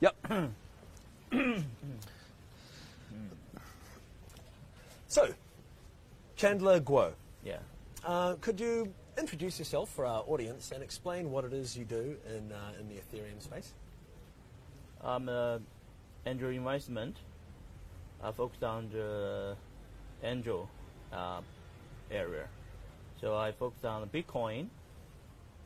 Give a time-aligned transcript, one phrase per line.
[0.00, 0.16] Yep.
[5.08, 5.34] so,
[6.36, 7.12] Chandler Guo,
[7.44, 7.58] Yeah.
[8.04, 12.16] uh, could you introduce yourself for our audience and explain what it is you do
[12.28, 13.74] in, uh, in the Ethereum space?
[15.02, 15.60] I'm a
[16.26, 17.16] angel investment.
[18.22, 19.56] I focus on the
[20.22, 20.68] angel
[21.12, 21.40] uh,
[22.10, 22.46] area.
[23.20, 24.68] So I focus on Bitcoin,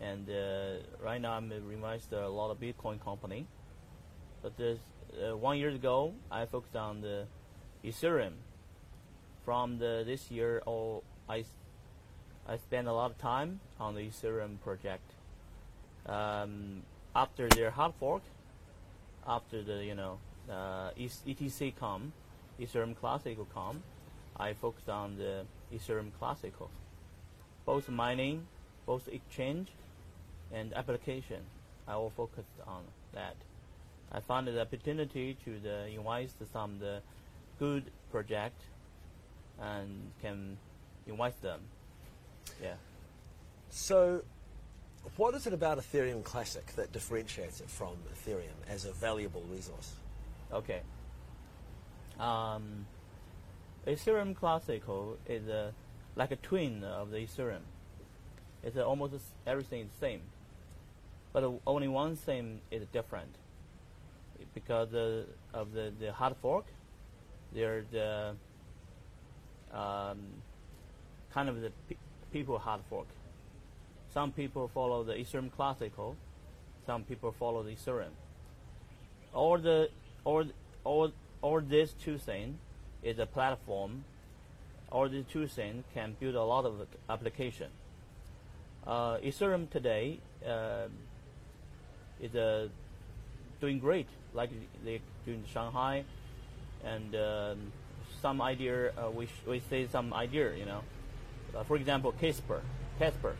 [0.00, 3.46] and uh, right now I'm invested a lot of Bitcoin company.
[4.44, 4.78] But this,
[5.26, 7.24] uh, one year ago, I focused on the
[7.82, 8.34] Ethereum.
[9.42, 11.46] From the this year, oh, I
[12.46, 15.10] I spent a lot of time on the Ethereum project.
[16.04, 16.82] Um,
[17.16, 18.20] after their hard fork,
[19.26, 20.18] after the you know
[20.50, 22.12] uh, ETC come,
[22.60, 23.82] Ethereum Classical come,
[24.36, 26.68] I focused on the Ethereum Classical,
[27.64, 28.46] both mining,
[28.84, 29.68] both exchange,
[30.52, 31.44] and application.
[31.88, 32.82] I will focus on
[33.14, 33.36] that.
[34.14, 37.00] I found the opportunity to the invest some the
[37.58, 38.60] good project
[39.60, 40.56] and can
[41.04, 41.60] invite them.
[42.62, 42.74] Yeah.
[43.70, 44.22] So,
[45.16, 49.94] what is it about Ethereum Classic that differentiates it from Ethereum as a valuable resource?
[50.52, 50.82] Okay.
[52.20, 52.86] Um,
[53.84, 55.72] Ethereum Classical is a,
[56.14, 57.66] like a twin of the Ethereum.
[58.62, 60.20] It's a, almost everything is same,
[61.32, 63.34] but uh, only one thing is different
[64.54, 64.88] because
[65.52, 66.66] of the, the hard fork.
[67.52, 68.34] They're the
[69.72, 70.18] um,
[71.32, 71.96] kind of the pe-
[72.32, 73.06] people hard fork.
[74.12, 76.16] Some people follow the Ethereum Classical,
[76.86, 78.12] some people follow the Ethereum
[79.34, 79.90] all the
[80.24, 80.44] all
[80.84, 82.56] all all these two things
[83.02, 84.04] is a platform.
[84.90, 87.68] All these two things can build a lot of application.
[88.86, 90.86] Uh, Ethereum today uh,
[92.20, 92.68] is uh,
[93.64, 94.50] doing great, like
[94.84, 96.04] they do in Shanghai,
[96.84, 97.72] and um,
[98.20, 100.82] some idea uh, we we say some idea, you know.
[101.56, 102.60] Uh, for example, Casper,
[102.98, 103.34] Casper,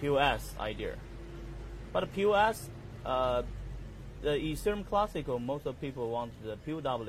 [0.00, 0.94] POS idea,
[1.92, 2.70] but POS.
[3.04, 3.42] Uh,
[4.22, 7.06] the Ethereum Classical, most of people want the POW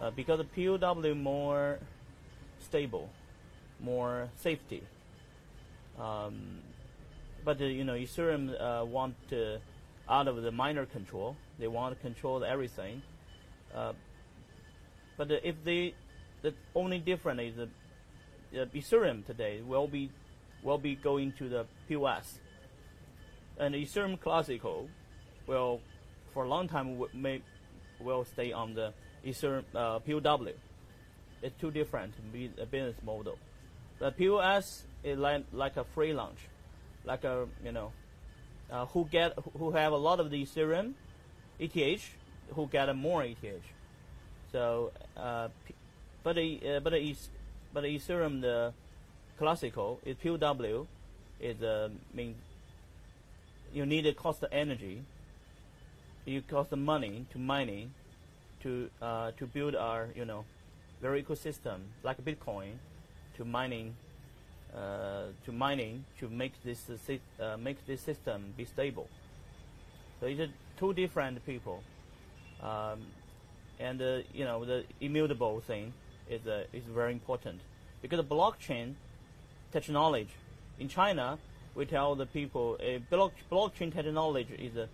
[0.00, 1.78] uh, because the POW more
[2.60, 3.08] stable,
[3.80, 4.82] more safety.
[5.98, 6.58] Um,
[7.44, 9.56] but uh, you know, Ethereum uh, want uh,
[10.08, 11.36] out of the miner control.
[11.58, 13.02] They want to control everything.
[13.74, 13.92] Uh,
[15.16, 15.94] but if they,
[16.42, 20.10] the only difference is the uh, Ethereum today will be
[20.62, 22.38] will be going to the POS,
[23.58, 24.88] and Ethereum Classical
[25.46, 25.80] will
[26.32, 27.42] for a long time may
[28.00, 28.92] will stay on the
[29.24, 30.48] Ethereum uh, POW.
[31.42, 33.38] It's two different bu- business model.
[33.98, 36.38] The POS is like like a free launch,
[37.04, 37.92] like a you know,
[38.74, 40.94] uh, who get who have a lot of the Ethereum,
[41.60, 42.10] ETH,
[42.54, 43.64] who get more ETH.
[44.50, 45.48] So, uh,
[46.24, 47.16] but the uh, but the
[47.72, 48.72] but the Ethereum the
[49.38, 50.86] classical is POW,
[51.40, 52.34] is uh, mean
[53.72, 55.02] you need to cost energy
[56.24, 57.92] you cost the money to mining
[58.62, 60.44] to uh, to build our you know
[61.02, 62.72] very ecosystem like Bitcoin
[63.36, 63.94] to mining
[64.74, 69.08] to mining to make this uh, uh, make this system be stable.
[70.20, 70.46] So it's uh,
[70.78, 71.82] two different people,
[72.62, 73.06] um,
[73.78, 75.92] and uh, you know the immutable thing
[76.28, 77.60] is uh, is very important
[78.02, 78.94] because blockchain
[79.72, 80.30] technology
[80.78, 81.38] in China
[81.74, 84.88] we tell the people a block, blockchain technology is a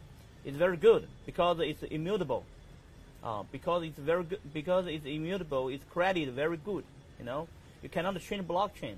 [0.45, 2.45] is very good because it's immutable.
[3.23, 6.85] Uh, because it's very good, because it's immutable, it's credit very good.
[7.19, 7.49] You know,
[7.83, 8.95] you cannot change blockchain.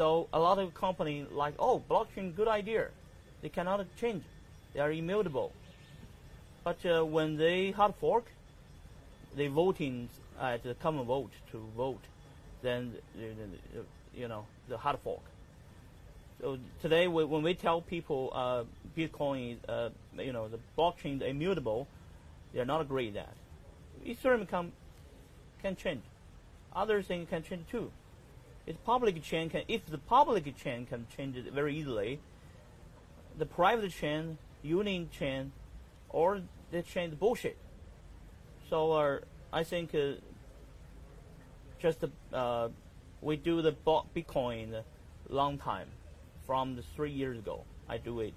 [0.00, 2.88] So a lot of company like, oh, blockchain, good idea.
[3.42, 4.24] They cannot change.
[4.72, 5.52] They are immutable.
[6.64, 8.24] But uh, when they hard fork,
[9.36, 10.08] they voting
[10.40, 12.00] at the common vote to vote,
[12.62, 13.80] then uh,
[14.16, 15.20] you know the hard fork.
[16.40, 18.64] So today, when we tell people uh,
[18.96, 21.86] Bitcoin, uh, you know, the blockchain is immutable,
[22.54, 23.34] they're not agree that.
[24.06, 24.72] Ethereum can
[25.60, 26.04] can change.
[26.74, 27.92] Other things can change too.
[28.70, 32.20] It's public chain can if the public chain can change it very easily.
[33.36, 35.50] The private chain, union chain,
[36.08, 37.56] or the chain bullshit.
[38.68, 39.18] So uh,
[39.52, 40.12] I think uh,
[41.80, 42.68] just uh,
[43.20, 43.72] we do the
[44.14, 44.84] Bitcoin
[45.28, 45.88] long time
[46.46, 47.64] from the three years ago.
[47.88, 48.34] I do it,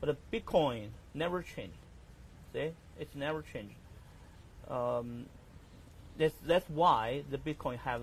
[0.00, 1.76] but the Bitcoin never changed.
[2.54, 3.74] See, it's never changed.
[4.66, 5.26] Um,
[6.16, 8.00] that's that's why the Bitcoin have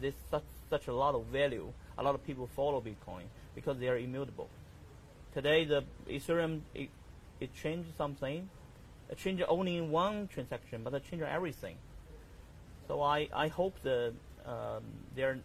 [0.00, 0.42] this such
[0.74, 1.68] such a lot of value.
[2.00, 4.48] A lot of people follow Bitcoin because they are immutable.
[5.36, 5.80] Today, the
[6.16, 6.88] Ethereum it,
[7.44, 8.48] it changed something.
[9.12, 11.76] it change only in one transaction, but it change everything.
[12.88, 14.14] So I, I hope the
[14.46, 14.82] um,
[15.14, 15.38] they're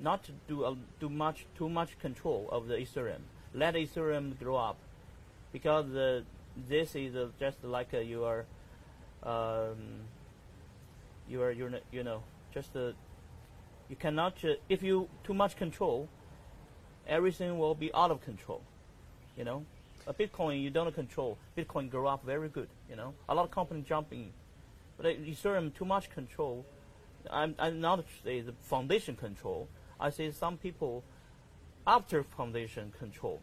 [0.00, 3.22] not to do uh, do much too much control of the Ethereum.
[3.54, 4.78] Let Ethereum grow up,
[5.52, 6.22] because uh,
[6.68, 8.46] this is uh, just like uh, you are,
[9.22, 9.76] um,
[11.28, 12.22] you are you know
[12.52, 12.92] just uh,
[13.88, 16.08] you cannot if you too much control,
[17.06, 18.62] everything will be out of control.
[19.36, 19.64] You know,
[20.06, 21.38] a Bitcoin you don't control.
[21.56, 22.68] Bitcoin grow up very good.
[22.88, 24.32] You know, a lot of companies jumping,
[24.96, 26.64] but Ethereum too much control.
[27.30, 29.68] I'm, I'm not say the foundation control.
[29.98, 31.02] I say some people
[31.86, 33.40] after foundation control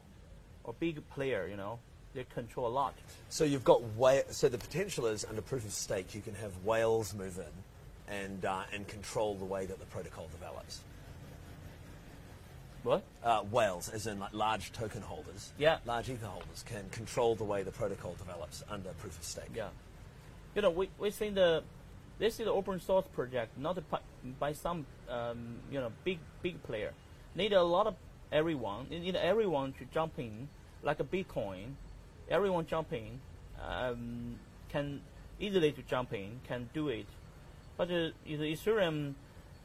[0.64, 1.80] or big player, you know,
[2.14, 2.94] they control a lot.
[3.30, 6.52] So you've got whale, so the potential is under proof of stake you can have
[6.64, 7.71] whales move in
[8.12, 10.82] and uh, and control the way that the protocol develops.
[12.84, 13.04] What?
[13.24, 15.78] Uh, whales, as in like large token holders, Yeah.
[15.86, 19.52] large ether holders, can control the way the protocol develops under proof of stake.
[19.56, 19.70] Yeah.
[20.56, 21.64] You know, we we think the
[22.20, 24.00] this is an open source project, not by,
[24.40, 26.94] by some um, you know big big player.
[27.36, 27.96] Need a lot of
[28.32, 28.88] everyone.
[28.90, 30.50] You need everyone to jump in,
[30.84, 31.76] like a Bitcoin.
[32.30, 33.20] Everyone jump in,
[33.62, 34.36] um,
[34.70, 35.02] can
[35.40, 37.06] easily to jump in, can do it.
[37.82, 39.16] But uh, the Ethereum,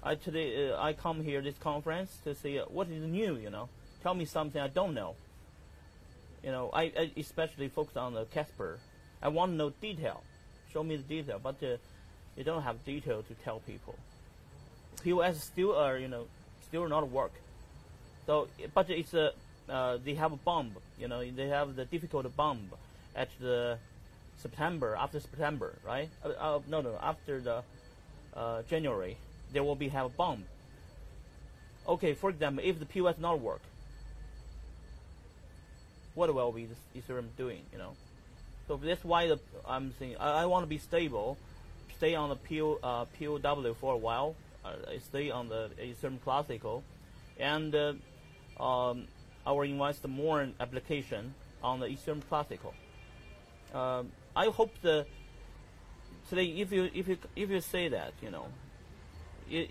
[0.03, 3.37] I today uh, I come here this conference to see uh, what is new.
[3.37, 3.69] You know,
[4.03, 5.17] tell me something I don't know.
[6.43, 8.79] You know, I, I especially focus on the Casper.
[9.23, 10.23] I want to know detail.
[10.73, 13.97] Show me the detail, but you don't have detail to tell people.
[15.05, 16.25] POS still are you know
[16.63, 17.33] still not work.
[18.25, 19.33] So, but it's a
[19.69, 20.71] uh, they have a bomb.
[20.99, 22.71] You know, they have the difficult bomb
[23.15, 23.77] at the
[24.39, 26.09] September after September, right?
[26.25, 27.63] Uh, uh, no, no, after the
[28.37, 29.17] uh, January,
[29.53, 30.44] there will be have a bomb.
[31.88, 33.61] Okay, for example, if the POS not work,
[36.15, 37.62] what will be the Ethereum doing?
[37.73, 37.93] You know,
[38.67, 41.37] so that's why the, I'm saying I, I want to be stable,
[41.97, 44.35] stay on the PO, uh, POW for a while,
[44.65, 44.73] uh,
[45.09, 46.82] stay on the Ethereum Classical,
[47.39, 47.93] and uh,
[48.61, 49.06] um,
[49.47, 52.75] I will invest more in application on the Ethereum Classical.
[53.73, 55.06] Um, I hope the
[56.28, 58.46] today if you if you if you say that you know,
[59.50, 59.70] it,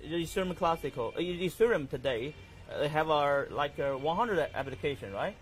[0.00, 2.34] the Ethereum Classical Ethereum today
[2.72, 5.36] uh, have our like uh, 100 application right?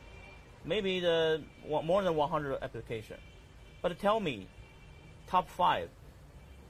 [0.64, 3.18] Maybe the more than 100 application,
[3.82, 4.46] but tell me,
[5.28, 5.90] top five,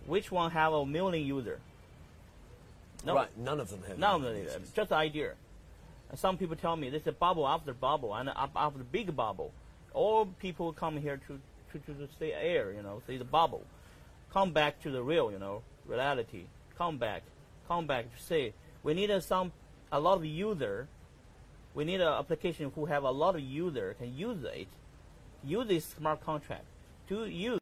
[0.06, 1.61] which one have a million user?
[3.05, 3.99] No, Right, none of them have.
[3.99, 5.35] None of them, just the idea.
[6.17, 9.53] Some people tell me this is bubble after bubble and after big bubble.
[9.93, 11.41] All people come here to,
[11.79, 13.62] to, to, stay air, you know, see the bubble.
[14.32, 16.44] Come back to the real, you know, reality.
[16.76, 17.23] Come back.
[17.69, 19.53] Come back to say we need a, some
[19.91, 20.88] a lot of user.
[21.75, 24.69] We need an application who have a lot of user can use it,
[25.43, 26.65] use this smart contract
[27.09, 27.53] to use.